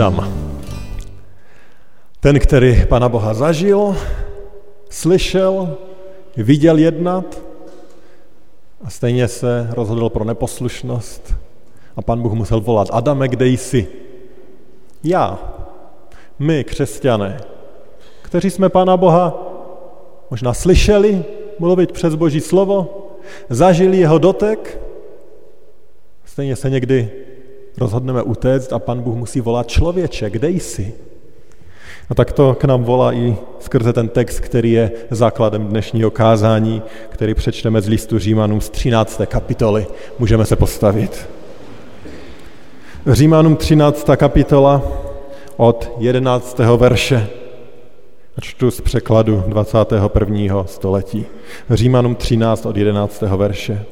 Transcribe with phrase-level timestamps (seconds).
[0.00, 0.32] Adam.
[2.20, 3.96] Ten, který Pana Boha zažil,
[4.90, 5.76] slyšel,
[6.36, 7.42] viděl jednat
[8.84, 11.34] a stejně se rozhodl pro neposlušnost
[11.96, 13.88] a pan Bůh musel volat, Adame, kde jsi?
[15.04, 15.38] Já,
[16.38, 17.40] my, křesťané,
[18.22, 19.36] kteří jsme Pana Boha
[20.30, 21.24] možná slyšeli
[21.58, 23.06] mluvit přes Boží slovo,
[23.50, 24.80] zažili jeho dotek,
[26.24, 27.19] stejně se někdy
[27.80, 30.94] rozhodneme utéct a pan Bůh musí volat člověče, kde jsi?
[32.10, 36.82] A tak to k nám volá i skrze ten text, který je základem dnešního kázání,
[37.08, 39.20] který přečteme z listu Římanům z 13.
[39.26, 39.86] kapitoly.
[40.18, 41.28] Můžeme se postavit.
[43.06, 44.10] Římanům 13.
[44.16, 44.82] kapitola
[45.56, 46.58] od 11.
[46.58, 47.26] verše.
[48.40, 50.64] Čtu z překladu 21.
[50.66, 51.26] století.
[51.70, 53.22] Římanům 13 od 11.
[53.22, 53.84] verše.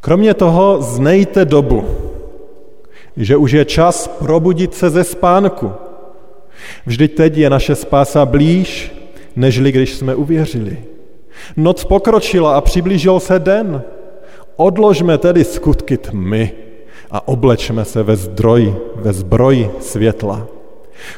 [0.00, 1.84] Kromě toho znejte dobu,
[3.16, 5.72] že už je čas probudit se ze spánku.
[6.86, 8.92] Vždyť teď je naše spása blíž,
[9.36, 10.76] nežli když jsme uvěřili.
[11.56, 13.82] Noc pokročila a přiblížil se den.
[14.56, 16.52] Odložme tedy skutky tmy
[17.10, 20.46] a oblečme se ve zdroj, ve zbroj světla.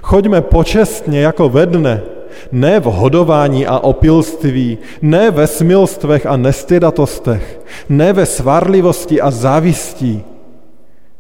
[0.02, 2.02] Choďme počestně jako ve dne,
[2.52, 10.24] ne v hodování a opilství, ne ve smilstvech a nestydatostech, ne ve svarlivosti a závistí,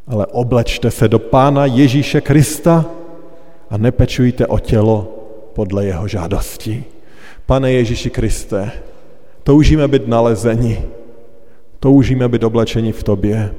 [0.06, 2.84] ale oblečte se do Pána Ježíše Krista
[3.70, 5.18] a nepečujte o tělo
[5.52, 6.84] podle jeho žádosti.
[7.46, 8.72] Pane Ježíši Kriste,
[9.42, 10.84] toužíme být nalezeni,
[11.80, 13.54] toužíme být oblečeni v Tobě.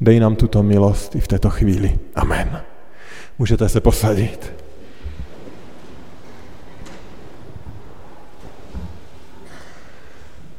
[0.00, 1.98] Dej nám tuto milost i v této chvíli.
[2.14, 2.60] Amen.
[3.38, 4.61] Můžete se posadit.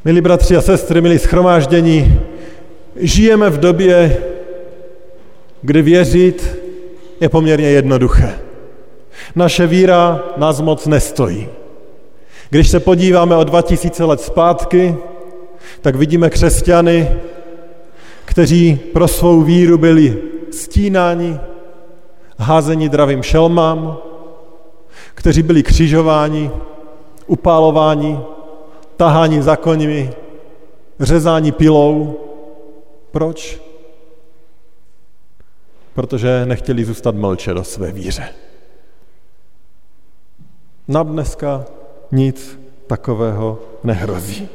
[0.05, 2.19] Milí bratři a sestry, milí schromáždění,
[2.95, 4.17] žijeme v době,
[5.61, 6.57] kdy věřit
[7.21, 8.39] je poměrně jednoduché.
[9.35, 11.47] Naše víra nás moc nestojí.
[12.49, 14.95] Když se podíváme o 2000 let zpátky,
[15.81, 17.09] tak vidíme křesťany,
[18.25, 20.17] kteří pro svou víru byli
[20.51, 21.39] stínáni,
[22.37, 23.97] házeni dravým šelmám,
[25.15, 26.51] kteří byli křižováni,
[27.27, 28.19] upálováni,
[28.97, 30.13] tahání za koňmi,
[30.99, 32.19] řezání pilou.
[33.11, 33.61] Proč?
[35.93, 38.29] Protože nechtěli zůstat mlče do své víře.
[40.87, 41.65] Nám dneska
[42.11, 44.47] nic takového nehrozí.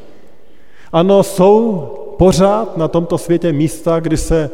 [0.93, 1.81] Ano, jsou
[2.19, 4.51] pořád na tomto světě místa, kdy se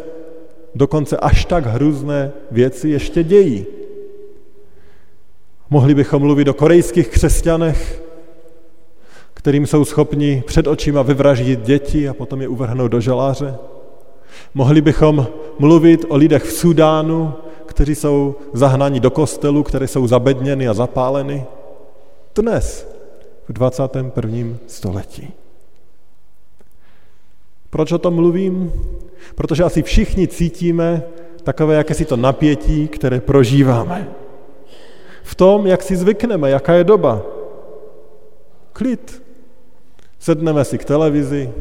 [0.75, 3.67] dokonce až tak hrůzné věci ještě dějí.
[5.71, 8.03] Mohli bychom mluvit o korejských křesťanech,
[9.45, 13.55] kterým jsou schopni před očima vyvraždit děti a potom je uvrhnout do žaláře.
[14.55, 15.27] Mohli bychom
[15.59, 17.33] mluvit o lidech v Sudánu,
[17.67, 21.45] kteří jsou zahnáni do kostelu, které jsou zabedněny a zapáleny.
[22.35, 22.89] Dnes,
[23.49, 24.57] v 21.
[24.67, 25.33] století.
[27.71, 28.73] Proč o tom mluvím?
[29.35, 31.03] Protože asi všichni cítíme
[31.43, 34.09] takové jakési to napětí, které prožíváme.
[35.23, 37.23] V tom, jak si zvykneme, jaká je doba.
[38.73, 39.24] Klid,
[40.25, 41.53] Sedneme si k televizi,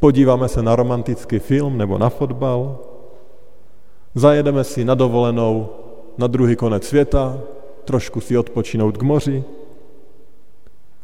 [0.00, 2.78] podíváme se na romantický film nebo na fotbal,
[4.14, 5.68] zajedeme si na dovolenou
[6.18, 7.40] na druhý konec světa,
[7.84, 9.44] trošku si odpočinout k moři,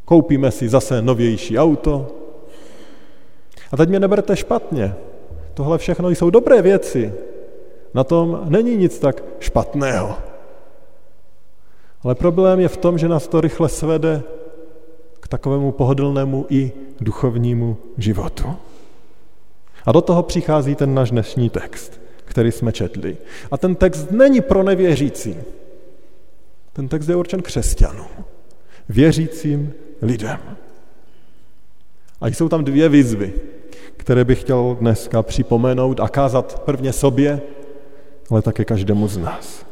[0.04, 2.08] koupíme si zase novější auto.
[3.72, 4.94] A teď mě neberte špatně,
[5.54, 7.12] tohle všechno jsou dobré věci,
[7.94, 10.16] na tom není nic tak špatného.
[12.02, 14.22] Ale problém je v tom, že nás to rychle svede
[15.28, 18.56] takovému pohodlnému i duchovnímu životu.
[19.84, 23.16] A do toho přichází ten náš dnešní text, který jsme četli.
[23.50, 25.36] A ten text není pro nevěřící.
[26.72, 28.25] Ten text je určen křesťanům,
[28.88, 29.72] věřícím
[30.02, 30.38] lidem.
[32.20, 33.32] A jsou tam dvě výzvy,
[33.96, 37.40] které bych chtěl dneska připomenout a kázat prvně sobě,
[38.30, 39.66] ale také každému z nás.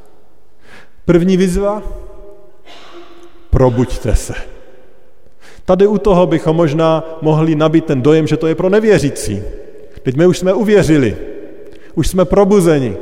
[1.04, 1.82] První výzva,
[3.50, 4.55] probuďte se.
[5.66, 9.42] Tady u toho bychom možná mohli nabít ten dojem, že to je pro nevěřící.
[10.02, 11.16] Teď my už jsme uvěřili,
[11.94, 12.96] už jsme probuzeni.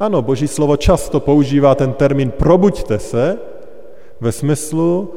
[0.00, 3.38] Ano, Boží slovo často používá ten termín probuďte se
[4.20, 5.12] ve smyslu,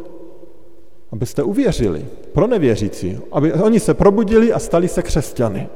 [1.12, 5.69] abyste uvěřili, pro nevěřící, aby oni se probudili a stali se křesťany.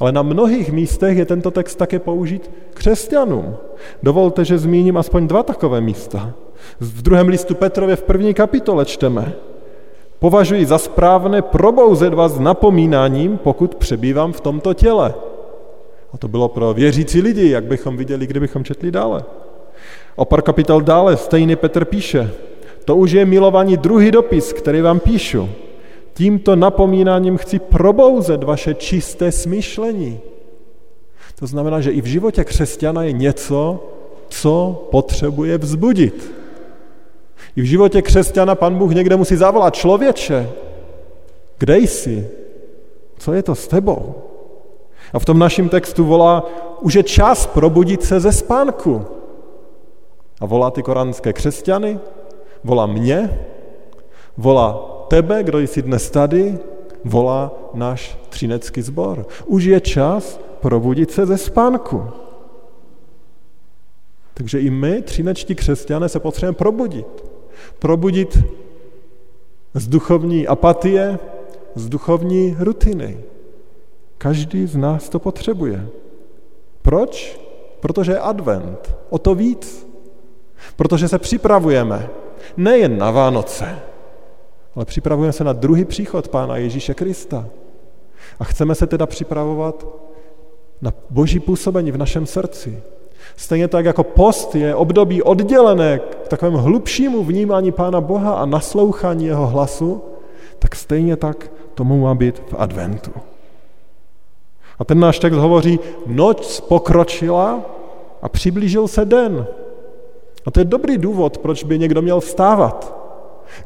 [0.00, 3.56] Ale na mnohých místech je tento text také použít křesťanům.
[4.02, 6.34] Dovolte, že zmíním aspoň dva takové místa.
[6.80, 9.32] V druhém listu Petrově v první kapitole čteme.
[10.18, 15.14] Považuji za správné probouzet vás napomínáním, pokud přebývám v tomto těle.
[16.12, 19.24] A to bylo pro věřící lidi, jak bychom viděli, kdybychom četli dále.
[20.16, 22.30] O pár kapitol dále stejný Petr píše,
[22.84, 25.48] to už je milovaní druhý dopis, který vám píšu.
[26.14, 30.20] Tímto napomínáním chci probouzet vaše čisté smýšlení.
[31.38, 33.88] To znamená, že i v životě křesťana je něco,
[34.28, 36.41] co potřebuje vzbudit.
[37.56, 40.50] I v životě křesťana pan Bůh někde musí zavolat člověče.
[41.58, 42.28] Kde jsi?
[43.18, 44.14] Co je to s tebou?
[45.12, 46.46] A v tom našem textu volá,
[46.80, 49.04] už je čas probudit se ze spánku.
[50.40, 51.98] A volá ty koránské křesťany,
[52.64, 53.40] volá mě,
[54.36, 54.72] volá
[55.08, 56.58] tebe, kdo jsi dnes tady,
[57.04, 59.26] volá náš třinecký sbor.
[59.46, 62.04] Už je čas probudit se ze spánku.
[64.34, 67.31] Takže i my, třinečtí křesťané, se potřebujeme probudit.
[67.82, 68.38] Probudit
[69.74, 71.18] z duchovní apatie,
[71.74, 73.18] z duchovní rutiny.
[74.18, 75.86] Každý z nás to potřebuje.
[76.82, 77.40] Proč?
[77.80, 78.96] Protože je advent.
[79.10, 79.86] O to víc.
[80.76, 82.10] Protože se připravujeme
[82.56, 83.78] nejen na Vánoce,
[84.74, 87.48] ale připravujeme se na druhý příchod Pána Ježíše Krista.
[88.38, 89.86] A chceme se teda připravovat
[90.80, 92.82] na boží působení v našem srdci.
[93.36, 99.26] Stejně tak jako post je období oddělené k takovému hlubšímu vnímání Pána Boha a naslouchání
[99.26, 100.02] jeho hlasu,
[100.58, 103.10] tak stejně tak tomu má být v adventu.
[104.78, 107.60] A ten náš text hovoří, noc pokročila
[108.22, 109.46] a přiblížil se den.
[110.46, 113.02] A to je dobrý důvod, proč by někdo měl vstávat.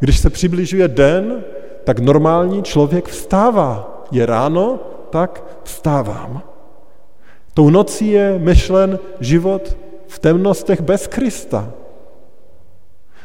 [0.01, 1.45] Když se přibližuje den,
[1.85, 4.03] tak normální člověk vstává.
[4.11, 4.79] Je ráno,
[5.11, 6.43] tak vstávám.
[7.57, 9.77] Tou nocí je myšlen život
[10.07, 11.73] v temnostech bez Krista.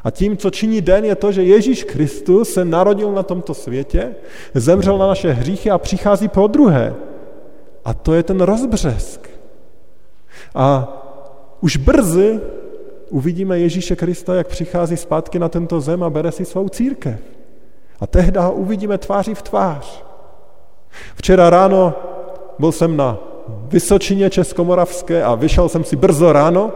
[0.04, 4.16] A tím, co činí den, je to, že Ježíš Kristus se narodil na tomto světě,
[4.54, 6.96] zemřel na naše hříchy a přichází po druhé.
[7.86, 9.30] A to je ten rozbřesk.
[10.56, 10.88] A
[11.62, 12.40] už brzy
[13.10, 17.20] uvidíme Ježíše Krista, jak přichází zpátky na tento zem a bere si svou církev.
[18.00, 20.04] A tehdy ho uvidíme tváří v tvář.
[21.16, 21.94] Včera ráno
[22.60, 23.31] byl jsem na
[23.72, 26.72] Vysočině Českomoravské a vyšel jsem si brzo ráno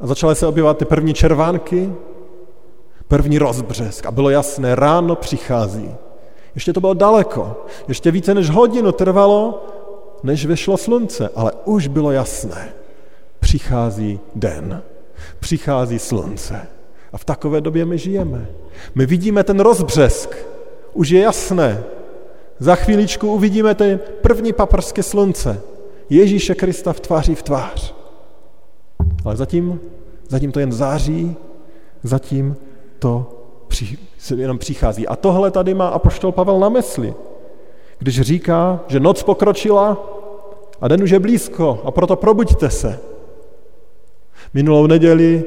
[0.00, 1.92] a začaly se objevat ty první červánky,
[3.08, 5.94] první rozbřesk a bylo jasné, ráno přichází.
[6.54, 9.66] Ještě to bylo daleko, ještě více než hodinu trvalo,
[10.22, 12.72] než vyšlo slunce, ale už bylo jasné
[13.42, 14.82] přichází den,
[15.40, 16.66] přichází slunce.
[17.12, 18.46] A v takové době my žijeme.
[18.94, 20.36] My vidíme ten rozbřesk,
[20.92, 21.84] už je jasné.
[22.62, 25.62] Za chvíličku uvidíme ten první paprské slunce,
[26.10, 27.94] Ježíše Krista v tváři v tvář.
[29.24, 29.80] Ale zatím,
[30.28, 31.36] zatím to jen září,
[32.02, 32.56] zatím
[32.98, 33.26] to
[33.68, 35.08] při, se jenom přichází.
[35.08, 37.14] A tohle tady má apoštol Pavel na mysli,
[37.98, 39.98] když říká, že noc pokročila
[40.80, 43.00] a den už je blízko a proto probuďte se.
[44.54, 45.44] Minulou neděli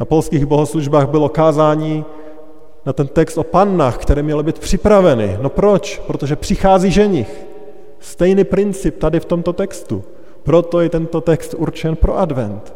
[0.00, 2.04] na polských bohoslužbách bylo kázání
[2.86, 5.38] na ten text o pannách, které měly být připraveny.
[5.40, 5.98] No proč?
[6.06, 7.44] Protože přichází ženich.
[8.00, 10.04] Stejný princip tady v tomto textu.
[10.42, 12.74] Proto je tento text určen pro advent.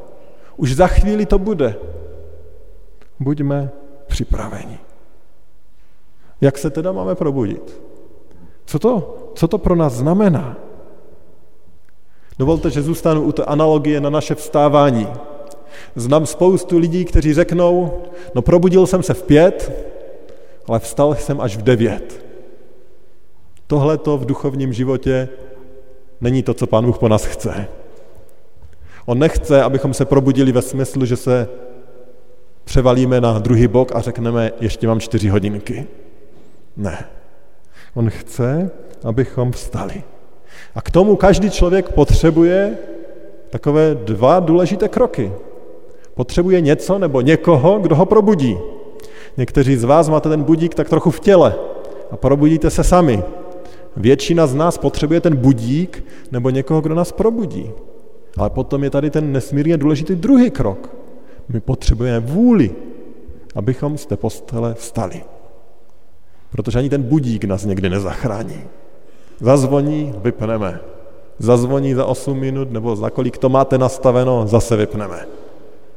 [0.57, 1.77] Už za chvíli to bude.
[3.21, 3.71] Buďme
[4.07, 4.79] připraveni.
[6.41, 7.81] Jak se teda máme probudit?
[8.67, 10.57] Co to, co to pro nás znamená?
[12.39, 15.09] Dovolte, že zůstanu u té analogie na naše vstávání.
[15.95, 18.03] Znám spoustu lidí, kteří řeknou,
[18.35, 19.73] no probudil jsem se v pět,
[20.69, 22.27] ale vstal jsem až v devět.
[23.67, 25.29] Tohle to v duchovním životě
[26.21, 27.69] není to, co Pán Bůh po nás chce.
[29.07, 31.49] On nechce, abychom se probudili ve smyslu, že se
[32.65, 35.87] převalíme na druhý bok a řekneme, ještě mám čtyři hodinky.
[36.77, 37.05] Ne.
[37.95, 38.71] On chce,
[39.05, 40.03] abychom vstali.
[40.75, 42.79] A k tomu každý člověk potřebuje
[43.51, 45.33] takové dva důležité kroky.
[46.15, 48.59] Potřebuje něco nebo někoho, kdo ho probudí.
[49.37, 51.55] Někteří z vás máte ten budík tak trochu v těle
[52.11, 53.23] a probudíte se sami.
[53.97, 57.71] Většina z nás potřebuje ten budík nebo někoho, kdo nás probudí.
[58.37, 60.91] Ale potom je tady ten nesmírně důležitý druhý krok.
[61.49, 62.71] My potřebujeme vůli,
[63.55, 65.25] abychom z té postele vstali.
[66.51, 68.61] Protože ani ten budík nás někdy nezachrání.
[69.41, 70.81] Zazvoní, vypneme.
[71.39, 75.27] Zazvoní za 8 minut, nebo za kolik to máte nastaveno, zase vypneme.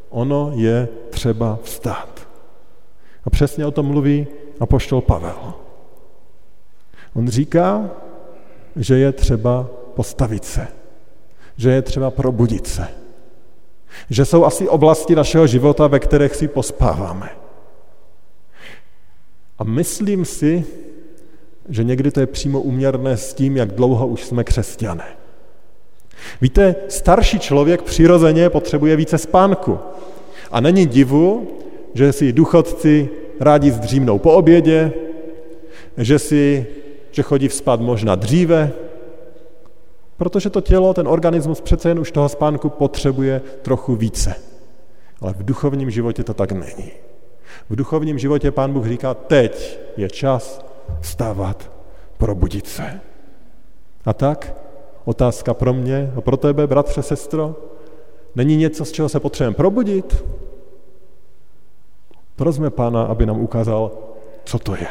[0.10, 2.19] Ono je třeba vstát.
[3.30, 4.28] A přesně o tom mluví
[4.60, 5.54] apoštol Pavel.
[7.14, 7.90] On říká,
[8.76, 10.68] že je třeba postavit se,
[11.58, 12.88] že je třeba probudit se,
[14.10, 17.30] že jsou asi oblasti našeho života, ve kterých si pospáváme.
[19.60, 20.66] A myslím si,
[21.70, 25.06] že někdy to je přímo uměrné s tím, jak dlouho už jsme křesťané.
[26.42, 29.80] Víte, starší člověk přirozeně potřebuje více spánku.
[30.52, 31.60] A není divu,
[31.94, 34.94] že si duchodci rádi zdřímnou po obědě,
[35.98, 36.68] že si,
[37.12, 38.72] že chodí vzpát možná dříve,
[40.18, 44.36] protože to tělo, ten organismus přece jen už toho spánku potřebuje trochu více.
[45.22, 46.92] Ale v duchovním životě to tak není.
[47.70, 50.66] V duchovním životě pán Bůh říká, teď je čas
[51.02, 51.72] vstávat,
[52.18, 53.00] probudit se.
[54.06, 54.54] A tak
[55.06, 57.56] otázka pro mě a pro tebe, bratře, sestro,
[58.36, 60.26] není něco, z čeho se potřebujeme probudit?
[62.40, 63.92] Prosme pána, aby nám ukázal,
[64.44, 64.88] co to je.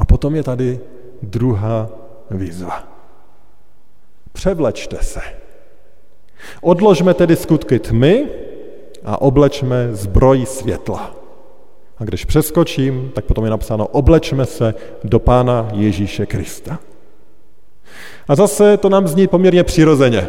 [0.00, 0.80] A potom je tady
[1.22, 1.88] druhá
[2.30, 2.84] výzva.
[4.32, 5.20] Převlečte se.
[6.62, 8.28] Odložme tedy skutky tmy
[9.04, 11.14] a oblečme zbroj světla.
[11.98, 16.78] A když přeskočím, tak potom je napsáno, oblečme se do Pána Ježíše Krista.
[18.28, 20.28] A zase to nám zní poměrně přirozeně.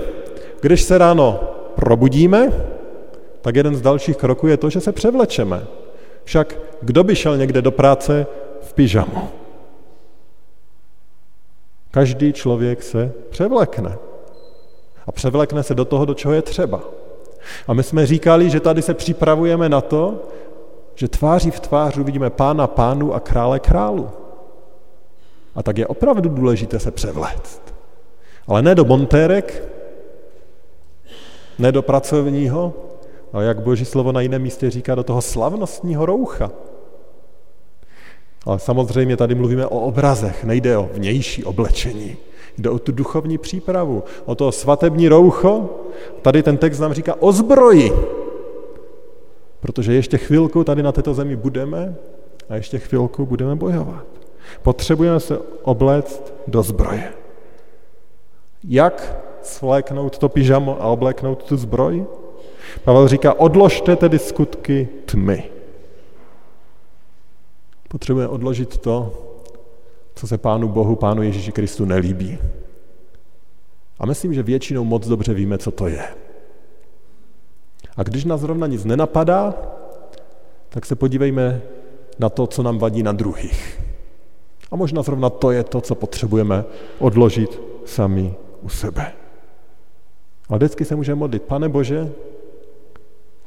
[0.62, 1.40] Když se ráno
[1.76, 2.52] probudíme,
[3.48, 5.68] tak jeden z dalších kroků je to, že se převlečeme.
[6.24, 8.28] Však kdo by šel někde do práce
[8.62, 9.30] v pyžamu?
[11.92, 13.98] Každý člověk se převlekne.
[15.08, 16.82] A převlekne se do toho, do čeho je třeba.
[17.68, 20.28] A my jsme říkali, že tady se připravujeme na to,
[20.96, 24.10] že tváří v tvář uvidíme pána pánu a krále králu.
[25.56, 27.62] A tak je opravdu důležité se převléct.
[28.48, 29.64] Ale ne do montérek,
[31.60, 32.87] ne do pracovního,
[33.38, 36.52] ale jak boží slovo na jiném místě říká, do toho slavnostního roucha.
[38.46, 42.18] Ale samozřejmě tady mluvíme o obrazech, nejde o vnější oblečení.
[42.58, 45.70] Jde o tu duchovní přípravu, o to svatební roucho.
[46.22, 47.92] Tady ten text nám říká o zbroji.
[49.60, 51.96] Protože ještě chvilku tady na této zemi budeme
[52.50, 54.06] a ještě chvilku budeme bojovat.
[54.62, 57.14] Potřebujeme se obléct do zbroje.
[58.64, 62.06] Jak svléknout to pyžamo a obléknout tu zbroj?
[62.84, 65.44] Pavel říká, odložte tedy skutky tmy.
[67.88, 69.24] Potřebujeme odložit to,
[70.16, 72.38] co se Pánu Bohu, Pánu Ježíši Kristu nelíbí.
[74.00, 76.04] A myslím, že většinou moc dobře víme, co to je.
[77.98, 79.54] A když nás zrovna nic nenapadá,
[80.70, 81.62] tak se podívejme
[82.20, 83.82] na to, co nám vadí na druhých.
[84.72, 86.66] A možná zrovna to je to, co potřebujeme
[87.00, 89.14] odložit sami u sebe.
[90.50, 92.12] A vždycky se můžeme modlit, pane Bože,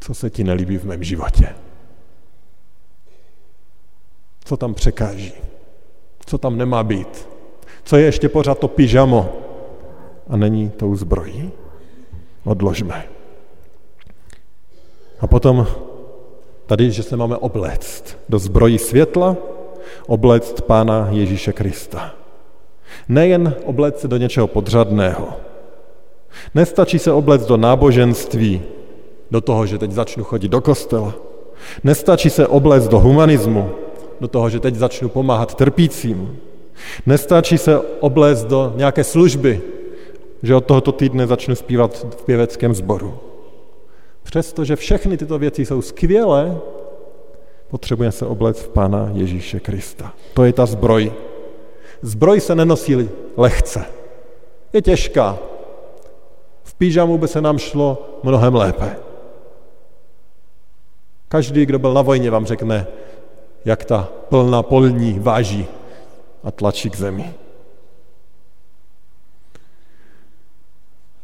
[0.00, 1.49] co se ti nelíbí v mém životě?
[4.45, 5.33] Co tam překáží?
[6.26, 7.28] Co tam nemá být?
[7.85, 9.33] Co je ještě pořád to pyžamo?
[10.28, 11.50] A není tou zbrojí?
[12.45, 13.04] Odložme.
[15.21, 15.66] A potom
[16.66, 19.37] tady, že se máme obléct do zbrojí světla,
[20.07, 22.14] obléct Pána Ježíše Krista.
[23.09, 25.28] Nejen obléct se do něčeho podřadného.
[26.54, 28.62] Nestačí se obléct do náboženství,
[29.30, 31.14] do toho, že teď začnu chodit do kostela.
[31.84, 33.70] Nestačí se obléct do humanismu,
[34.20, 36.37] do toho, že teď začnu pomáhat trpícím.
[37.06, 39.60] Nestačí se obléct do nějaké služby,
[40.42, 43.18] že od tohoto týdne začnu zpívat v pěveckém sboru.
[44.22, 46.58] Přestože všechny tyto věci jsou skvělé,
[47.68, 50.12] potřebujeme se obléct v Pána Ježíše Krista.
[50.34, 51.12] To je ta zbroj.
[52.02, 53.84] Zbroj se nenosí lehce.
[54.72, 55.38] Je těžká.
[56.62, 59.10] V pížamu by se nám šlo mnohem lépe.
[61.32, 62.87] Každý, kdo byl na vojně, vám řekne,
[63.64, 65.66] jak ta plná polní váží
[66.44, 67.34] a tlačí k zemi.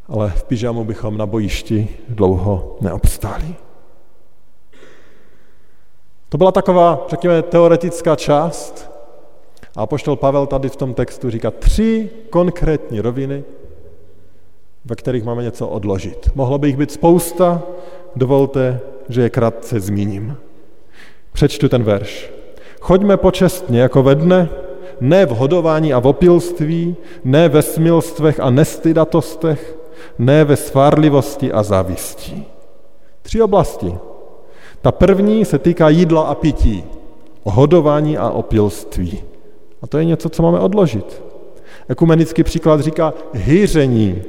[0.09, 3.55] Ale v pyžamu bychom na bojišti dlouho neobstáli.
[6.29, 8.91] To byla taková, řekněme, teoretická část.
[9.77, 13.45] A poštol Pavel tady v tom textu říká tři konkrétní roviny,
[14.85, 16.31] ve kterých máme něco odložit.
[16.35, 17.63] Mohlo by jich být spousta,
[18.17, 20.37] dovolte, že je krátce zmíním.
[21.33, 22.33] Přečtu ten verš.
[22.81, 24.49] Choďme počestně jako ve dne,
[25.01, 29.77] ne v hodování a v opilství, ne ve smilstvech a nestydatostech,
[30.19, 32.45] ne ve svárlivosti a závisti.
[33.23, 33.95] Tři oblasti.
[34.83, 36.85] Ta první se týká jídla a pití,
[37.45, 39.23] hodování a opilství.
[39.83, 41.23] A to je něco, co máme odložit.
[41.89, 44.23] Ekumenický příklad říká hýření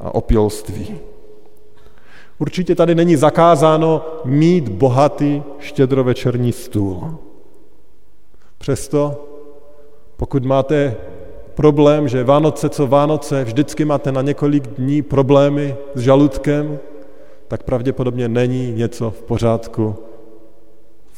[0.00, 0.98] a opilství.
[2.38, 7.18] Určitě tady není zakázáno mít bohatý štědrovečerní stůl.
[8.58, 9.28] Přesto,
[10.16, 10.96] pokud máte
[11.54, 16.78] problém, že Vánoce co Vánoce, vždycky máte na několik dní problémy s žaludkem,
[17.48, 19.94] tak pravděpodobně není něco v pořádku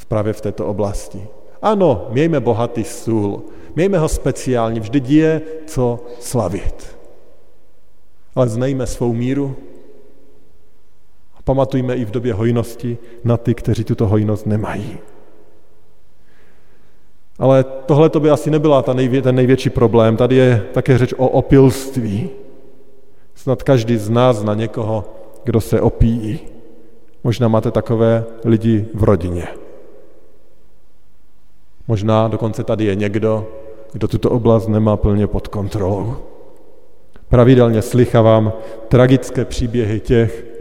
[0.09, 1.27] právě v této oblasti.
[1.63, 3.43] Ano, mějme bohatý stůl,
[3.75, 6.97] mějme ho speciální, vždyť je co slavit.
[8.35, 9.57] Ale znejme svou míru
[11.47, 14.99] pamatujme i v době hojnosti na ty, kteří tuto hojnost nemají.
[17.39, 20.17] Ale tohle to by asi nebyla ta nejvě, ten největší problém.
[20.17, 22.31] Tady je také řeč o opilství.
[23.35, 25.05] Snad každý z nás na někoho,
[25.45, 26.39] kdo se opíjí.
[27.25, 29.47] Možná máte takové lidi v rodině.
[31.89, 33.47] Možná dokonce tady je někdo,
[33.93, 36.17] kdo tuto oblast nemá plně pod kontrolou.
[37.29, 38.53] Pravidelně slychávám
[38.89, 40.56] tragické příběhy těch,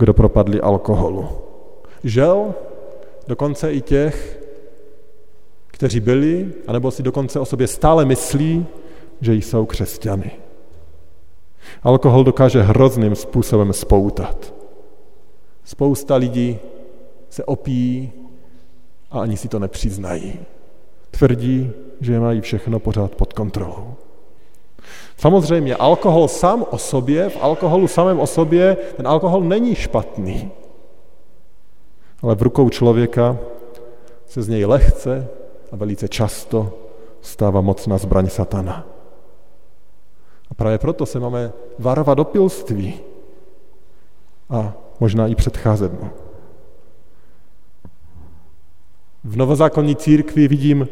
[0.00, 1.28] kdo propadli alkoholu.
[2.04, 2.54] Žel
[3.28, 4.40] dokonce i těch,
[5.66, 8.66] kteří byli, anebo si dokonce o sobě stále myslí,
[9.20, 10.30] že jsou křesťany.
[11.82, 14.54] Alkohol dokáže hrozným způsobem spoutat.
[15.64, 16.58] Spousta lidí
[17.30, 18.12] se opíjí
[19.10, 20.40] a ani si to nepřiznají.
[21.10, 23.94] Tvrdí, že mají všechno pořád pod kontrolou.
[25.20, 30.50] Samozřejmě, alkohol sám o sobě, v alkoholu samém o sobě, ten alkohol není špatný.
[32.22, 33.38] Ale v rukou člověka
[34.26, 35.28] se z něj lehce
[35.72, 36.72] a velice často
[37.20, 38.86] stává mocná zbraň satana.
[40.50, 43.00] A právě proto se máme varovat opilství
[44.50, 46.10] a možná i předcházet mu.
[49.24, 50.88] V novozákonní církvi vidím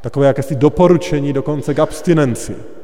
[0.00, 2.79] takové jakési doporučení dokonce k abstinenci.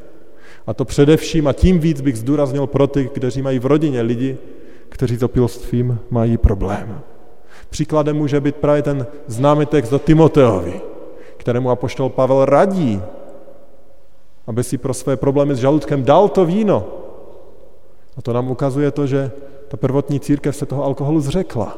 [0.67, 4.37] A to především a tím víc bych zdůraznil pro ty, kteří mají v rodině lidi,
[4.89, 7.01] kteří s opilstvím mají problém.
[7.69, 10.81] Příkladem může být právě ten známý text do Timoteovi,
[11.37, 13.01] kterému apoštol Pavel radí,
[14.47, 16.87] aby si pro své problémy s žaludkem dal to víno.
[18.17, 19.31] A to nám ukazuje to, že
[19.67, 21.77] ta prvotní církev se toho alkoholu zřekla.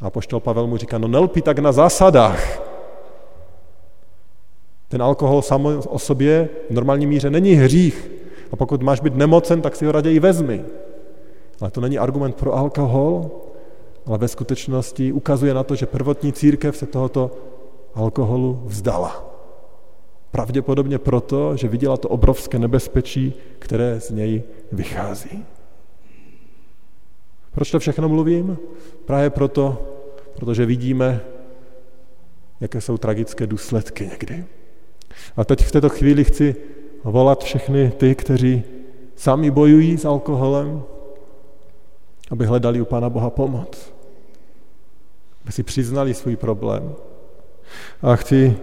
[0.00, 2.67] A poštol Pavel mu říká, no nelpí tak na zásadách.
[4.88, 8.10] Ten alkohol sám o sobě v normální míře není hřích.
[8.52, 10.64] A pokud máš být nemocen, tak si ho raději vezmi.
[11.60, 13.30] Ale to není argument pro alkohol,
[14.06, 17.30] ale ve skutečnosti ukazuje na to, že prvotní církev se tohoto
[17.94, 19.34] alkoholu vzdala.
[20.30, 25.44] Pravděpodobně proto, že viděla to obrovské nebezpečí, které z něj vychází.
[27.52, 28.58] Proč to všechno mluvím?
[29.04, 29.82] Právě proto,
[30.36, 31.20] protože vidíme,
[32.60, 34.44] jaké jsou tragické důsledky někdy.
[35.36, 36.56] A teď v této chvíli chci
[37.04, 38.62] volat všechny ty, kteří
[39.16, 40.82] sami bojují s alkoholem,
[42.30, 43.92] aby hledali u Pána Boha pomoc.
[45.42, 46.94] Aby si přiznali svůj problém.
[48.02, 48.56] A chci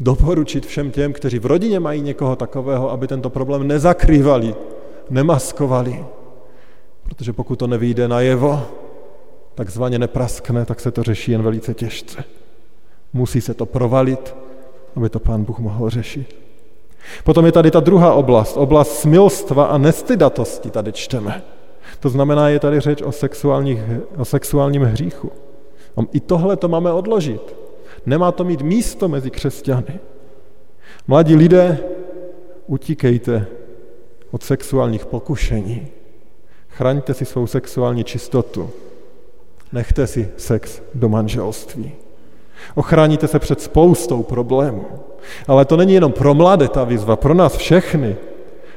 [0.00, 4.54] doporučit všem těm, kteří v rodině mají někoho takového, aby tento problém nezakrývali,
[5.10, 6.04] nemaskovali,
[7.04, 8.66] Protože pokud to nevyjde najevo,
[9.54, 12.24] takzvaně nepraskne, tak se to řeší jen velice těžce.
[13.12, 14.34] Musí se to provalit,
[14.96, 16.36] aby to pán Bůh mohl řešit.
[17.24, 21.42] Potom je tady ta druhá oblast, oblast smilstva a nestydatosti, tady čteme.
[22.00, 23.80] To znamená, je tady řeč o, sexuálních,
[24.16, 25.32] o sexuálním hříchu.
[25.96, 27.56] A I tohle to máme odložit.
[28.06, 30.00] Nemá to mít místo mezi křesťany.
[31.06, 31.78] Mladí lidé,
[32.66, 33.46] utíkejte
[34.30, 35.86] od sexuálních pokušení.
[36.68, 38.70] Chraňte si svou sexuální čistotu.
[39.72, 42.03] Nechte si sex do manželství.
[42.74, 44.84] Ochráníte se před spoustou problémů.
[45.48, 48.16] Ale to není jenom pro mladé ta výzva, pro nás všechny.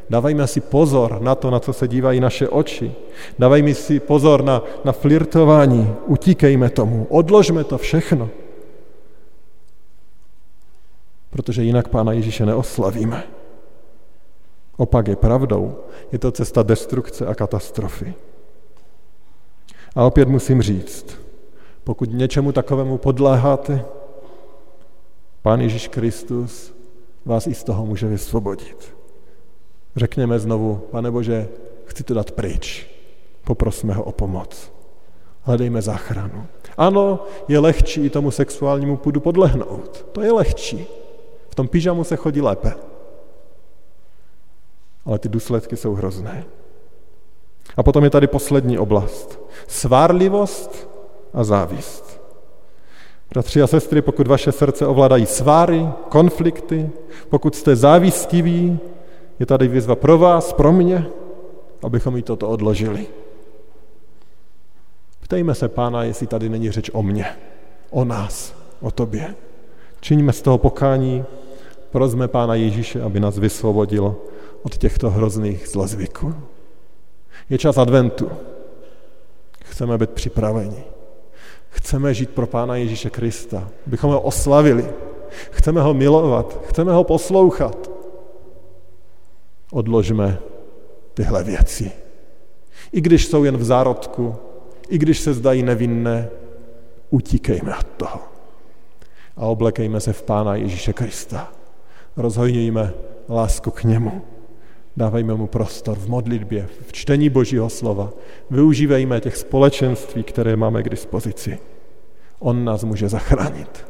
[0.10, 2.92] Dávajme si pozor na to, na co se dívají naše oči.
[3.40, 5.96] Dávajme si pozor na, na flirtování.
[6.06, 7.08] Utíkejme tomu.
[7.10, 8.30] Odložme to všechno.
[11.30, 13.24] Protože jinak Pána Ježíše neoslavíme.
[14.78, 15.76] Opak je pravdou.
[16.12, 18.13] Je to cesta destrukce a katastrofy.
[19.96, 21.27] A opět musím říct,
[21.88, 23.86] pokud něčemu takovému podléháte,
[25.41, 26.76] Pán Ježíš Kristus
[27.26, 28.95] vás i z toho může vysvobodit.
[29.95, 31.47] Řekněme znovu, pane Bože,
[31.86, 32.88] chci to dát pryč.
[33.43, 34.71] Poprosme ho o pomoc.
[35.41, 36.47] Hledejme záchranu.
[36.78, 40.06] Ano, je lehčí i tomu sexuálnímu půdu podlehnout.
[40.12, 40.88] To je lehčí.
[41.50, 42.73] V tom pyžamu se chodí lépe
[45.08, 46.45] ale ty důsledky jsou hrozné.
[47.78, 49.39] A potom je tady poslední oblast.
[49.67, 50.96] Svárlivost
[51.38, 52.21] a závist.
[53.30, 56.89] Bratři a sestry, pokud vaše srdce ovládají sváry, konflikty,
[57.30, 58.80] pokud jste závistiví,
[59.39, 61.06] Je tady výzva pro vás, pro mě,
[61.84, 63.08] abychom jí toto odložili.
[65.21, 67.26] Ptejme se pána, jestli tady není řeč o mně,
[67.89, 69.36] o nás, o tobě.
[70.02, 71.26] Čiňme z toho pokání,
[71.91, 74.15] prozme pána Ježíše, aby nás vysvobodil
[74.63, 76.34] od těchto hrozných zlozvyků.
[77.50, 78.32] Je čas adventu.
[79.63, 80.96] Chceme být připraveni.
[81.69, 84.86] Chceme žít pro Pána Ježíše Krista, abychom ho oslavili.
[85.51, 87.91] Chceme ho milovat, chceme ho poslouchat.
[89.71, 90.39] Odložme
[91.13, 91.91] tyhle věci.
[92.91, 94.36] I když jsou jen v zárodku,
[94.89, 96.30] i když se zdají nevinné,
[97.10, 98.19] utíkejme od toho.
[99.38, 101.51] A oblekejme se v Pána Ježíše Krista.
[102.17, 102.93] Rozhojňujme
[103.30, 104.21] lásku k němu.
[104.97, 108.13] Dávejme mu prostor v modlitbě, v čtení Božího slova.
[108.49, 111.60] Využívejme těch společenství, které máme k dispozici.
[112.39, 113.86] On nás může zachránit.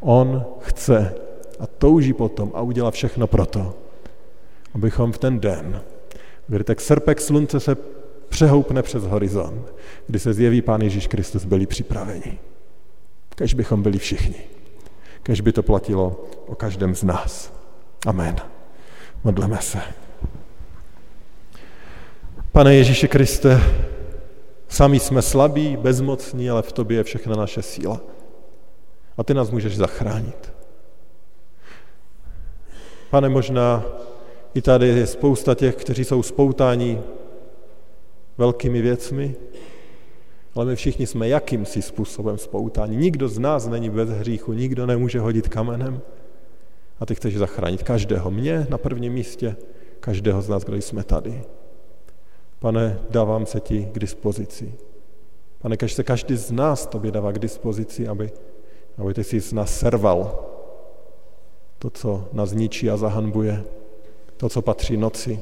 [0.00, 1.14] On chce
[1.60, 3.74] a touží potom a udělá všechno proto,
[4.74, 5.82] abychom v ten den,
[6.46, 7.76] kdy tak srpek slunce se
[8.28, 9.74] přehoupne přes horizont,
[10.06, 12.38] kdy se zjeví Pán Ježíš Kristus, byli připraveni.
[13.34, 14.42] Kež bychom byli všichni.
[15.22, 17.52] Kež by to platilo o každém z nás.
[18.06, 18.36] Amen.
[19.24, 19.80] Modleme se.
[22.52, 23.60] Pane Ježíši Kriste,
[24.68, 28.00] sami jsme slabí, bezmocní, ale v tobě je všechna naše síla.
[29.16, 30.52] A ty nás můžeš zachránit.
[33.10, 33.84] Pane, možná
[34.54, 37.00] i tady je spousta těch, kteří jsou spoutáni
[38.38, 39.36] velkými věcmi,
[40.54, 42.96] ale my všichni jsme jakýmsi způsobem spoutání.
[42.96, 46.00] Nikdo z nás není bez hříchu, nikdo nemůže hodit kamenem.
[47.00, 49.56] A ty chceš zachránit každého mě na prvním místě,
[50.00, 51.42] každého z nás, kdo jsme tady.
[52.60, 54.74] Pane, dávám se ti k dispozici.
[55.58, 58.32] Pane, kež se každý z nás tobě dává k dispozici, aby,
[58.98, 60.44] aby ty jsi z nás serval
[61.78, 63.64] to, co nás ničí a zahanbuje,
[64.36, 65.40] to, co patří noci,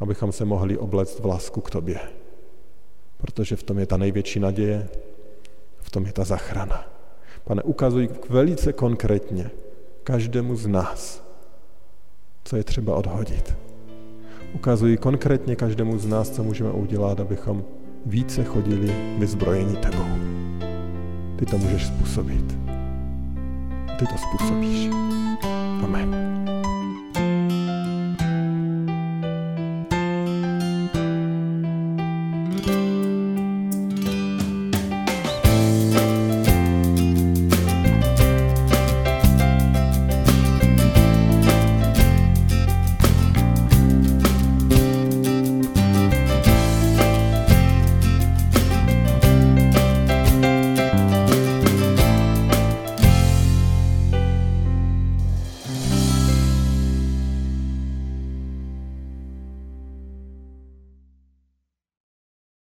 [0.00, 2.00] abychom se mohli obléct v lásku k tobě.
[3.16, 4.88] Protože v tom je ta největší naděje,
[5.80, 6.88] v tom je ta zachrana.
[7.44, 9.50] Pane, ukazuj velice konkrétně
[10.04, 11.22] každému z nás,
[12.44, 13.63] co je třeba odhodit
[14.54, 17.64] ukazují konkrétně každému z nás, co můžeme udělat, abychom
[18.06, 20.08] více chodili vyzbrojení tebou.
[21.36, 22.58] Ty to můžeš způsobit.
[23.98, 24.90] Ty to způsobíš.
[25.84, 26.14] Amen.